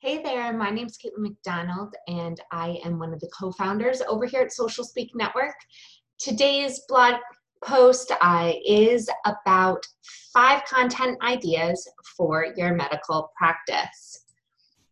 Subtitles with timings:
[0.00, 4.00] Hey there, my name is Caitlin McDonald, and I am one of the co founders
[4.02, 5.56] over here at Social Speak Network.
[6.20, 7.14] Today's blog
[7.64, 9.84] post uh, is about
[10.32, 11.84] five content ideas
[12.16, 14.24] for your medical practice.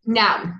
[0.07, 0.55] Now,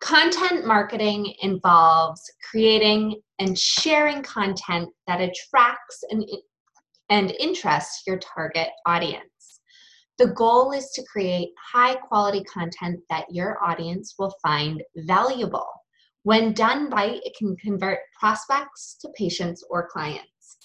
[0.00, 6.24] content marketing involves creating and sharing content that attracts and,
[7.10, 9.35] and interests your target audience.
[10.18, 15.68] The goal is to create high quality content that your audience will find valuable.
[16.22, 20.56] When done right, it can convert prospects to patients or clients.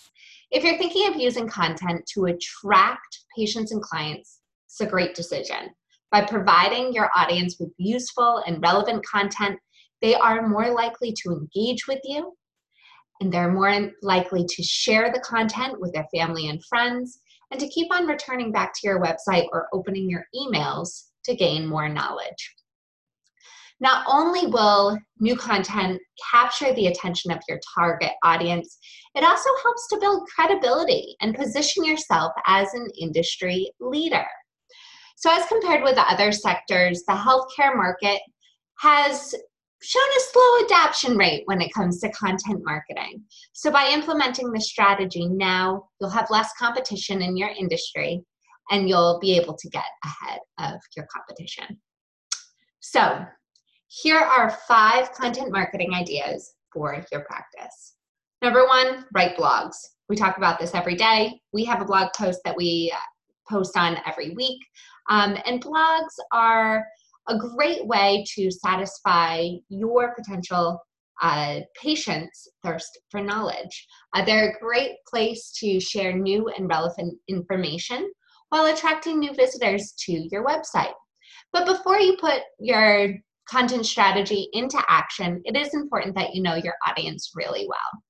[0.51, 5.71] If you're thinking of using content to attract patients and clients, it's a great decision.
[6.11, 9.59] By providing your audience with useful and relevant content,
[10.01, 12.33] they are more likely to engage with you
[13.21, 17.19] and they're more likely to share the content with their family and friends
[17.51, 21.67] and to keep on returning back to your website or opening your emails to gain
[21.67, 22.55] more knowledge.
[23.79, 28.77] Not only will new content capture the attention of your target audience,
[29.15, 34.25] it also helps to build credibility and position yourself as an industry leader.
[35.17, 38.21] So, as compared with other sectors, the healthcare market
[38.79, 39.35] has
[39.81, 43.23] shown a slow adoption rate when it comes to content marketing.
[43.53, 48.23] So, by implementing this strategy now, you'll have less competition in your industry
[48.69, 51.79] and you'll be able to get ahead of your competition.
[52.79, 53.25] So,
[53.87, 57.95] here are five content marketing ideas for your practice.
[58.41, 59.75] Number one, write blogs.
[60.09, 61.39] We talk about this every day.
[61.53, 62.93] We have a blog post that we
[63.49, 64.59] post on every week.
[65.09, 66.85] Um, and blogs are
[67.27, 70.79] a great way to satisfy your potential
[71.21, 73.87] uh, patients' thirst for knowledge.
[74.13, 78.11] Uh, they're a great place to share new and relevant information
[78.49, 80.93] while attracting new visitors to your website.
[81.53, 83.13] But before you put your
[83.47, 88.01] content strategy into action, it is important that you know your audience really well.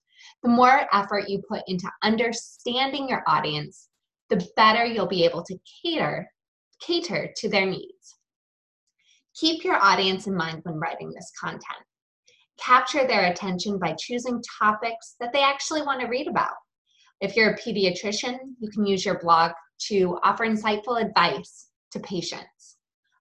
[0.44, 3.90] The more effort you put into understanding your audience,
[4.30, 6.28] the better you'll be able to cater
[6.82, 8.18] cater to their needs.
[9.36, 11.64] Keep your audience in mind when writing this content.
[12.60, 16.54] Capture their attention by choosing topics that they actually want to read about.
[17.22, 19.52] If you're a pediatrician, you can use your blog
[19.88, 22.78] to offer insightful advice to patients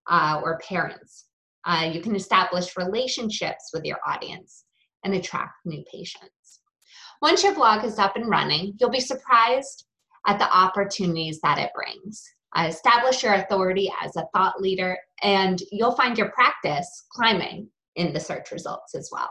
[0.08, 1.26] uh, or parents.
[1.64, 4.64] Uh, you can establish relationships with your audience
[5.04, 6.60] and attract new patients.
[7.22, 9.86] Once your blog is up and running, you'll be surprised
[10.26, 12.24] at the opportunities that it brings.
[12.56, 18.12] Uh, establish your authority as a thought leader, and you'll find your practice climbing in
[18.12, 19.30] the search results as well.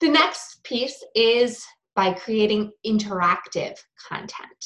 [0.00, 3.78] The next piece is by creating interactive
[4.08, 4.64] content.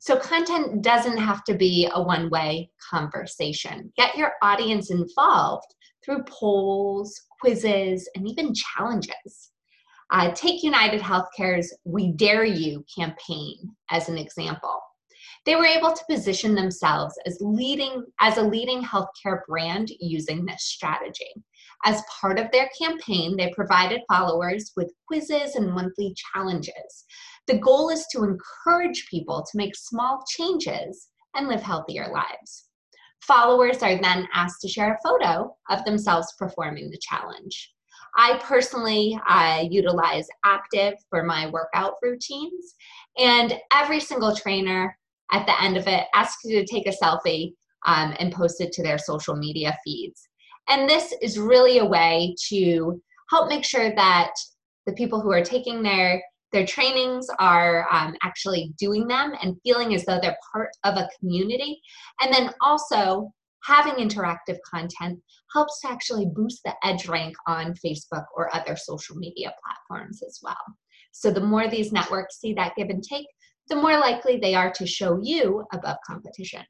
[0.00, 3.92] So, content doesn't have to be a one way conversation.
[3.96, 5.74] Get your audience involved
[6.04, 9.52] through polls, quizzes, and even challenges.
[10.10, 13.56] Uh, take United Healthcare's We Dare You campaign
[13.90, 14.80] as an example.
[15.44, 20.64] They were able to position themselves as leading as a leading healthcare brand using this
[20.64, 21.30] strategy.
[21.84, 27.04] As part of their campaign, they provided followers with quizzes and monthly challenges.
[27.46, 32.64] The goal is to encourage people to make small changes and live healthier lives.
[33.20, 37.72] Followers are then asked to share a photo of themselves performing the challenge.
[38.16, 39.18] I personally
[39.70, 42.74] utilize Aaptiv for my workout routines,
[43.18, 44.96] and every single trainer
[45.32, 47.52] at the end of it asks you to take a selfie
[47.86, 50.28] um, and post it to their social media feeds.
[50.68, 53.00] And this is really a way to
[53.30, 54.32] help make sure that
[54.86, 56.22] the people who are taking their
[56.52, 61.08] their trainings are um, actually doing them and feeling as though they're part of a
[61.18, 61.80] community
[62.22, 63.30] and then also
[63.66, 65.18] having interactive content
[65.52, 70.38] helps to actually boost the edge rank on Facebook or other social media platforms as
[70.42, 70.56] well.
[71.12, 73.26] So the more these networks see that give and take,
[73.68, 76.62] the more likely they are to show you above competition.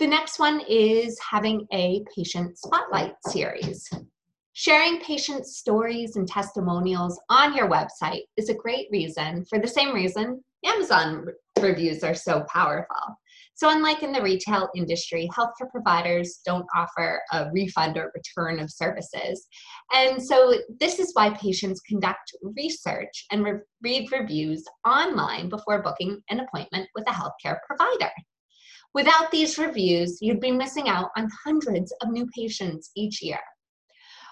[0.00, 3.88] The next one is having a patient spotlight series.
[4.54, 9.94] Sharing patient stories and testimonials on your website is a great reason, for the same
[9.94, 11.26] reason Amazon
[11.60, 13.18] reviews are so powerful.
[13.60, 18.70] So, unlike in the retail industry, healthcare providers don't offer a refund or return of
[18.70, 19.46] services.
[19.92, 26.22] And so, this is why patients conduct research and re- read reviews online before booking
[26.30, 28.10] an appointment with a healthcare provider.
[28.94, 33.40] Without these reviews, you'd be missing out on hundreds of new patients each year.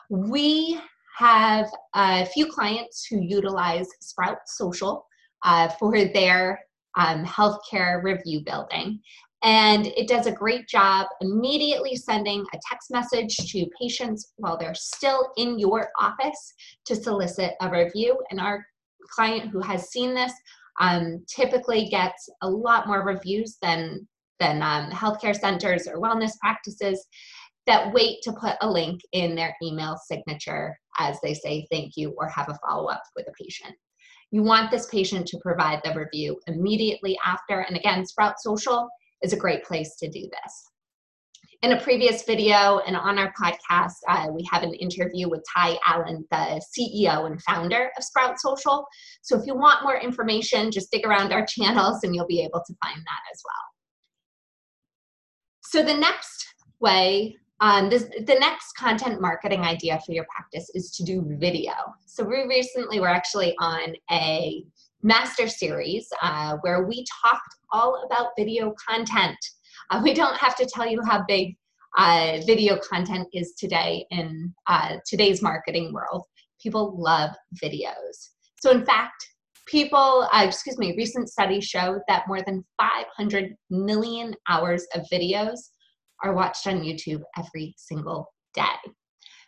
[0.09, 0.81] We
[1.19, 5.05] have a few clients who utilize Sprout Social
[5.45, 6.61] uh, for their
[6.97, 9.01] um, healthcare review building.
[9.43, 14.75] And it does a great job immediately sending a text message to patients while they're
[14.75, 16.55] still in your office
[16.87, 18.19] to solicit a review.
[18.31, 18.65] And our
[19.11, 20.33] client who has seen this
[20.81, 24.07] um, typically gets a lot more reviews than
[24.41, 27.05] than um, healthcare centers or wellness practices
[27.67, 32.15] that wait to put a link in their email signature as they say thank you
[32.17, 33.75] or have a follow up with a patient.
[34.31, 37.61] You want this patient to provide the review immediately after.
[37.61, 38.89] And again, Sprout Social
[39.23, 40.65] is a great place to do this.
[41.63, 45.77] In a previous video and on our podcast, uh, we have an interview with Ty
[45.87, 48.87] Allen, the CEO and founder of Sprout Social.
[49.23, 52.63] So if you want more information, just dig around our channels and you'll be able
[52.65, 53.65] to find that as well.
[55.63, 56.47] So the next
[56.79, 61.73] way, um, this, the next content marketing idea for your practice is to do video.
[62.07, 64.65] So we recently were actually on a
[65.03, 69.39] master series uh, where we talked all about video content.
[69.91, 71.57] Uh, we don't have to tell you how big
[71.97, 76.25] uh, video content is today in uh, today's marketing world.
[76.63, 77.31] People love
[77.63, 78.31] videos.
[78.61, 79.27] So in fact,
[79.67, 85.59] people, uh, excuse me, recent studies show that more than 500 million hours of videos
[86.23, 88.93] are watched on YouTube every single day.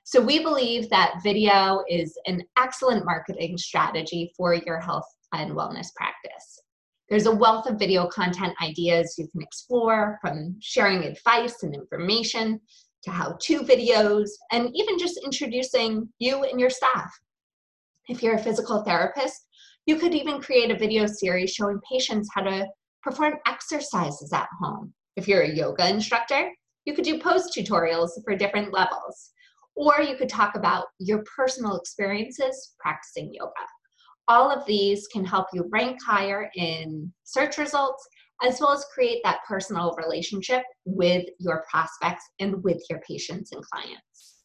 [0.04, 5.88] So we believe that video is an excellent marketing strategy for your health and wellness
[5.94, 6.60] practice.
[7.08, 12.60] There's a wealth of video content ideas you can explore from sharing advice and information
[13.02, 17.10] to how to videos and even just introducing you and your staff.
[18.08, 19.46] If you're a physical therapist,
[19.86, 22.66] you could even create a video series showing patients how to
[23.02, 24.92] perform exercises at home.
[25.16, 26.50] If you're a yoga instructor,
[26.84, 29.30] you could do post tutorials for different levels.
[29.76, 33.52] Or you could talk about your personal experiences practicing yoga.
[34.28, 38.06] All of these can help you rank higher in search results,
[38.42, 43.62] as well as create that personal relationship with your prospects and with your patients and
[43.64, 44.44] clients.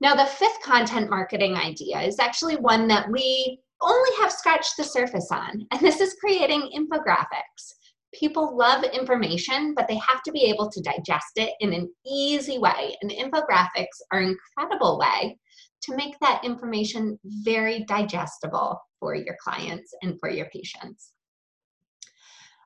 [0.00, 4.84] Now, the fifth content marketing idea is actually one that we only have scratched the
[4.84, 7.74] surface on, and this is creating infographics.
[8.18, 12.58] People love information, but they have to be able to digest it in an easy
[12.58, 15.38] way, and infographics are an incredible way
[15.82, 21.12] to make that information very digestible for your clients and for your patients.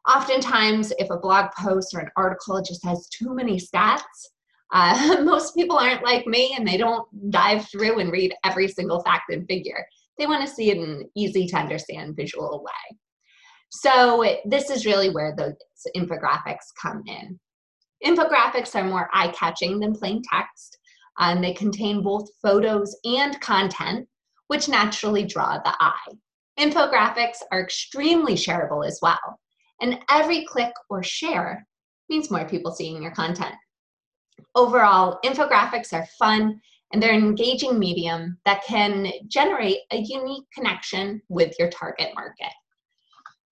[0.09, 4.01] Oftentimes, if a blog post or an article just has too many stats,
[4.73, 9.03] uh, most people aren't like me and they don't dive through and read every single
[9.03, 9.85] fact and figure.
[10.17, 12.97] They want to see it in an easy to understand visual way.
[13.71, 15.55] So, this is really where those
[15.97, 17.39] infographics come in.
[18.05, 20.79] Infographics are more eye catching than plain text.
[21.19, 24.09] Um, they contain both photos and content,
[24.49, 26.13] which naturally draw the eye.
[26.59, 29.39] Infographics are extremely shareable as well,
[29.81, 31.67] and every click or share
[32.09, 33.55] means more people seeing your content.
[34.57, 36.61] Overall, infographics are fun
[36.93, 42.51] and they're an engaging medium that can generate a unique connection with your target market.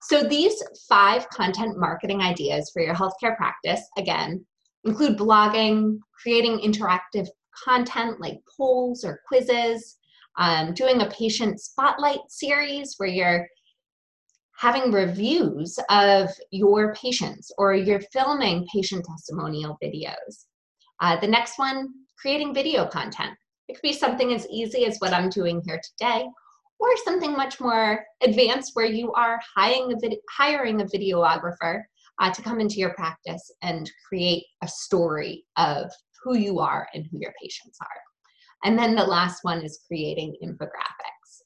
[0.00, 4.44] So, these five content marketing ideas for your healthcare practice, again,
[4.84, 7.28] include blogging, creating interactive
[7.64, 9.96] content like polls or quizzes,
[10.38, 13.48] um, doing a patient spotlight series where you're
[14.56, 20.46] having reviews of your patients or you're filming patient testimonial videos.
[21.00, 21.88] Uh, the next one,
[22.20, 23.30] creating video content.
[23.68, 26.26] It could be something as easy as what I'm doing here today,
[26.80, 31.82] or something much more advanced where you are hiring a, vid- hiring a videographer
[32.20, 35.90] uh, to come into your practice and create a story of
[36.22, 37.88] who you are and who your patients are.
[38.64, 41.42] And then the last one is creating infographics.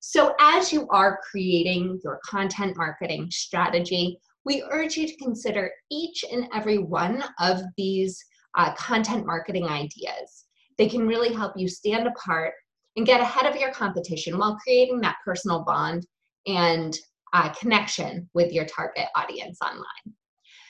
[0.00, 6.24] So, as you are creating your content marketing strategy, we urge you to consider each
[6.30, 8.22] and every one of these
[8.56, 10.46] uh, content marketing ideas.
[10.76, 12.52] They can really help you stand apart
[12.96, 16.06] and get ahead of your competition while creating that personal bond
[16.46, 16.96] and
[17.32, 20.14] uh, connection with your target audience online.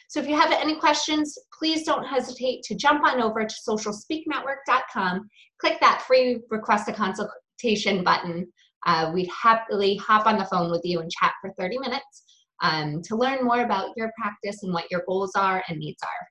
[0.09, 5.29] So if you have any questions, please don't hesitate to jump on over to socialspeaknetwork.com,
[5.59, 8.47] click that free request a consultation button.
[8.87, 12.25] Uh, we'd happily hop on the phone with you and chat for 30 minutes
[12.63, 16.29] um, to learn more about your practice and what your goals are and needs are.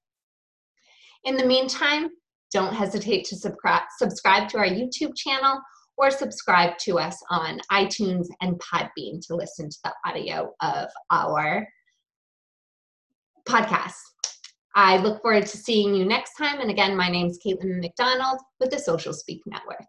[1.26, 2.10] In the meantime,
[2.52, 5.60] don't hesitate to subscribe, subscribe to our YouTube channel
[5.98, 11.68] or subscribe to us on iTunes and Podbean to listen to the audio of our
[13.48, 13.94] podcast.
[14.76, 16.60] I look forward to seeing you next time.
[16.60, 19.86] And again, my name is Caitlin McDonald with the Social Speak Network.